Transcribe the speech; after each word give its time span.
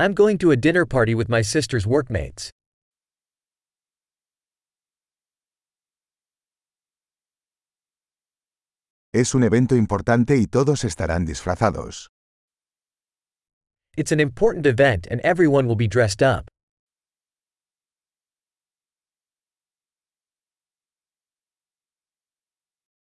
I'm 0.00 0.14
going 0.14 0.38
to 0.38 0.52
a 0.52 0.56
dinner 0.56 0.86
party 0.86 1.16
with 1.16 1.28
my 1.28 1.42
sister's 1.42 1.84
workmates. 1.84 2.52
Es 9.12 9.34
un 9.34 9.42
evento 9.42 9.74
importante 9.74 10.36
y 10.36 10.46
todos 10.46 10.84
estarán 10.84 11.26
disfrazados. 11.26 12.10
It's 13.96 14.12
an 14.12 14.20
important 14.20 14.66
event 14.66 15.08
and 15.10 15.20
everyone 15.22 15.66
will 15.66 15.74
be 15.74 15.88
dressed 15.88 16.22
up. 16.22 16.48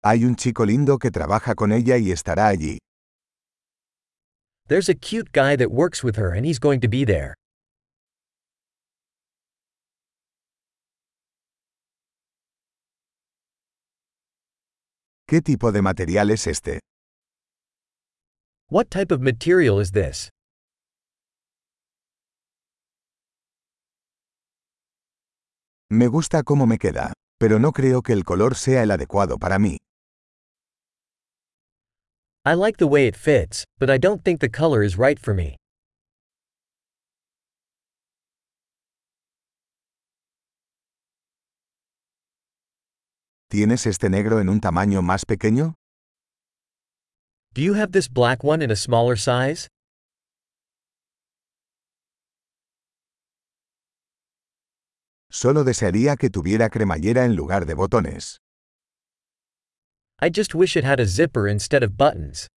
Hay 0.04 0.26
un 0.26 0.36
chico 0.36 0.64
lindo 0.64 1.00
que 1.00 1.10
trabaja 1.10 1.56
con 1.56 1.72
ella 1.72 1.98
y 1.98 2.12
estará 2.12 2.50
allí. 2.50 2.83
There's 4.68 4.88
a 4.88 4.94
cute 4.96 5.32
guy 5.34 5.58
that 5.58 5.72
works 5.72 6.04
with 6.04 6.16
her 6.16 6.34
and 6.34 6.46
he's 6.46 6.60
going 6.60 6.80
to 6.82 6.88
be 6.88 7.04
there. 7.04 7.36
¿Qué 15.28 15.42
tipo 15.42 15.72
de 15.72 15.82
material 15.82 16.30
es 16.30 16.48
este? 16.48 16.80
What 18.70 18.90
type 18.90 19.12
of 19.12 19.20
material 19.22 19.80
is 19.82 19.92
this? 19.92 20.30
Me 25.90 26.08
gusta 26.08 26.44
cómo 26.44 26.66
me 26.66 26.78
queda, 26.78 27.14
pero 27.40 27.60
no 27.60 27.72
creo 27.72 28.02
que 28.02 28.14
el 28.14 28.24
color 28.24 28.56
sea 28.56 28.84
el 28.84 28.92
adecuado 28.92 29.38
para 29.38 29.60
mí. 29.60 29.78
I 32.46 32.56
like 32.56 32.76
the 32.76 32.88
way 32.88 33.08
it 33.08 33.16
fits, 33.16 33.64
but 33.80 33.90
I 33.90 33.98
don't 33.98 34.22
think 34.22 34.42
the 34.42 34.50
color 34.50 34.84
is 34.84 34.98
right 34.98 35.18
for 35.18 35.34
me. 35.34 35.56
¿Tienes 43.50 43.86
este 43.88 44.10
negro 44.10 44.42
en 44.42 44.50
un 44.50 44.60
tamaño 44.60 45.02
más 45.02 45.26
pequeño? 45.26 45.76
Do 47.54 47.62
you 47.62 47.76
have 47.76 47.94
this 47.94 48.10
black 48.10 48.44
one 48.44 48.62
in 48.62 48.72
a 48.72 48.76
smaller 48.76 49.16
size? 49.16 49.70
Solo 55.32 55.64
desearía 55.64 56.18
que 56.18 56.30
tuviera 56.30 56.70
cremallera 56.70 57.24
en 57.24 57.38
lugar 57.38 57.66
de 57.66 57.74
botones. 57.74 58.43
I 60.24 60.30
just 60.30 60.56
wish 60.56 60.78
it 60.78 60.86
had 60.86 61.02
a 61.02 61.06
zipper 61.06 61.50
instead 61.50 61.84
of 61.84 61.98
buttons. 61.98 62.48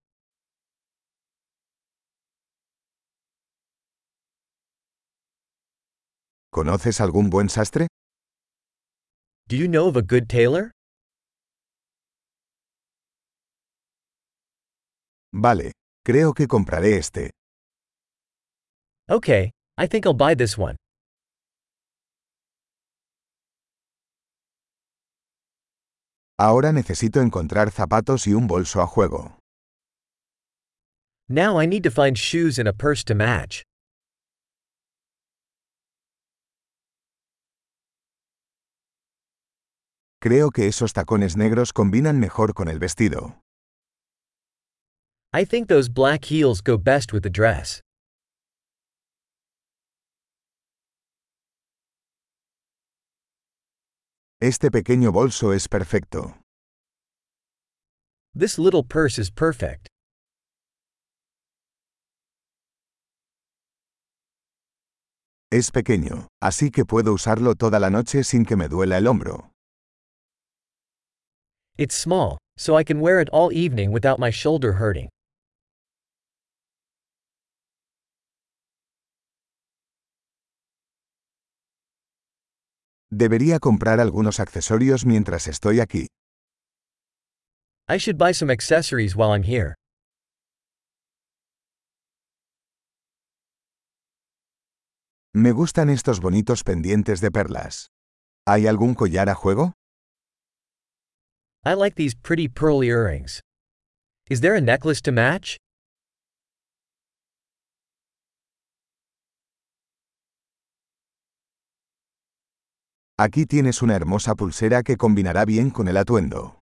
¿Conoces 6.52 7.00
algún 7.00 7.28
buen 7.28 7.48
sastre? 7.48 7.88
Do 9.48 9.56
you 9.56 9.66
know 9.66 9.88
of 9.88 9.96
a 9.96 10.02
good 10.02 10.28
tailor? 10.28 10.70
Vale, 15.32 15.72
creo 16.04 16.34
que 16.34 16.46
compraré 16.46 16.98
este. 16.98 17.32
Okay, 19.10 19.50
I 19.76 19.88
think 19.88 20.06
I'll 20.06 20.14
buy 20.14 20.34
this 20.36 20.56
one. 20.56 20.76
Ahora 26.38 26.70
necesito 26.70 27.22
encontrar 27.22 27.70
zapatos 27.70 28.26
y 28.26 28.34
un 28.34 28.46
bolso 28.46 28.82
a 28.82 28.86
juego. 28.86 29.38
Now 31.28 31.58
I 31.58 31.66
need 31.66 31.82
to 31.84 31.90
find 31.90 32.16
shoes 32.16 32.58
and 32.58 32.68
a 32.68 32.74
purse 32.74 33.02
to 33.04 33.14
match. 33.14 33.62
Creo 40.20 40.50
que 40.50 40.66
esos 40.66 40.92
tacones 40.92 41.36
negros 41.36 41.72
combinan 41.72 42.20
mejor 42.20 42.52
con 42.52 42.68
el 42.68 42.78
vestido. 42.78 43.40
I 45.32 45.44
think 45.44 45.68
those 45.68 45.88
black 45.88 46.26
heels 46.26 46.60
go 46.60 46.76
best 46.76 47.12
with 47.12 47.22
the 47.22 47.30
dress. 47.30 47.80
Este 54.40 54.70
pequeño 54.70 55.12
bolso 55.12 55.54
es 55.54 55.66
perfecto. 55.66 56.36
This 58.34 58.58
little 58.58 58.82
purse 58.82 59.18
is 59.18 59.30
perfect. 59.30 59.88
Es 65.50 65.70
pequeño, 65.70 66.28
así 66.42 66.70
que 66.70 66.84
puedo 66.84 67.14
usarlo 67.14 67.54
toda 67.54 67.80
la 67.80 67.88
noche 67.88 68.24
sin 68.24 68.44
que 68.44 68.56
me 68.56 68.68
duela 68.68 68.98
el 68.98 69.06
hombro. 69.06 69.52
It's 71.78 71.94
small, 71.94 72.36
so 72.58 72.78
I 72.78 72.84
can 72.84 73.00
wear 73.00 73.22
it 73.22 73.30
all 73.32 73.50
evening 73.50 73.90
without 73.90 74.18
my 74.18 74.30
shoulder 74.30 74.74
hurting. 74.74 75.08
Debería 83.18 83.58
comprar 83.60 83.98
algunos 83.98 84.40
accesorios 84.40 85.06
mientras 85.06 85.48
estoy 85.48 85.80
aquí. 85.80 86.08
I 87.88 87.96
should 87.96 88.18
buy 88.18 88.32
some 88.34 88.52
accessories 88.52 89.16
while 89.16 89.32
I'm 89.32 89.44
here. 89.44 89.74
Me 95.34 95.50
gustan 95.52 95.88
estos 95.88 96.20
bonitos 96.20 96.62
pendientes 96.62 97.22
de 97.22 97.30
perlas. 97.30 97.88
¿Hay 98.46 98.66
algún 98.66 98.94
collar 98.94 99.30
a 99.30 99.34
juego? 99.34 99.72
I 101.64 101.72
like 101.72 101.96
these 101.96 102.14
pretty 102.14 102.48
pearl 102.48 102.82
earrings. 102.82 103.40
Is 104.28 104.42
there 104.42 104.54
a 104.54 104.60
necklace 104.60 105.00
to 105.02 105.12
match? 105.12 105.56
Aquí 113.18 113.46
tienes 113.46 113.80
una 113.80 113.96
hermosa 113.96 114.34
pulsera 114.34 114.82
que 114.82 114.98
combinará 114.98 115.46
bien 115.46 115.70
con 115.70 115.88
el 115.88 115.96
atuendo. 115.96 116.58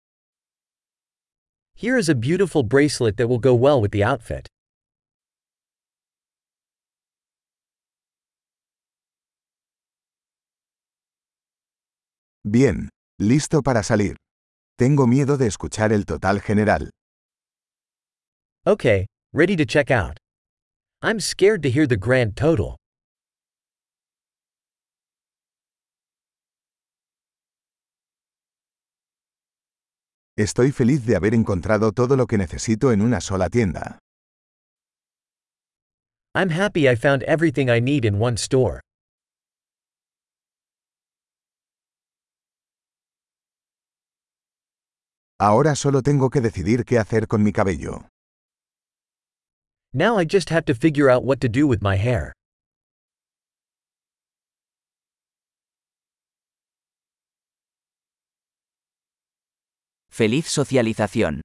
Here 1.76 1.96
is 1.96 2.10
a 2.10 2.16
beautiful 2.16 2.64
bracelet 2.64 3.18
that 3.18 3.28
will 3.28 3.40
go 3.40 3.54
well 3.54 3.80
with 3.80 3.92
the 3.92 4.04
outfit. 4.04 4.48
Bien, 12.44 12.90
listo 13.20 13.62
para 13.62 13.84
salir. 13.84 14.16
Tengo 14.76 15.06
miedo 15.06 15.38
de 15.38 15.46
escuchar 15.46 15.94
el 15.94 16.06
total 16.06 16.42
general. 16.42 16.90
Okay, 18.66 19.06
ready 19.34 19.56
to 19.56 19.66
check 19.66 19.92
out. 19.92 20.18
I'm 21.04 21.20
scared 21.20 21.62
to 21.62 21.70
hear 21.70 21.86
the 21.86 21.96
grand 21.96 22.36
total. 22.36 22.76
Estoy 30.40 30.72
feliz 30.72 31.06
de 31.06 31.18
haber 31.18 31.34
encontrado 31.34 31.92
todo 31.92 32.16
lo 32.16 32.26
que 32.26 32.38
necesito 32.38 32.94
en 32.94 33.02
una 33.02 33.20
sola 33.20 33.50
tienda. 33.50 34.00
I'm 36.34 36.50
happy 36.50 36.88
I 36.88 36.96
found 36.96 37.24
everything 37.24 37.68
I 37.68 37.82
need 37.82 38.06
in 38.06 38.22
one 38.22 38.38
store. 38.38 38.80
Ahora 45.42 45.76
solo 45.76 46.02
tengo 46.02 46.30
que 46.30 46.40
decidir 46.40 46.86
qué 46.86 47.00
hacer 47.00 47.28
con 47.28 47.44
mi 47.44 47.52
cabello. 47.52 48.08
Now 49.92 50.18
I 50.18 50.26
just 50.26 50.52
have 50.52 50.64
to 50.68 50.74
figure 50.74 51.10
out 51.10 51.26
what 51.26 51.42
to 51.42 51.50
do 51.50 51.68
with 51.68 51.82
my 51.82 51.98
hair. 51.98 52.32
Feliz 60.20 60.48
socialización. 60.48 61.40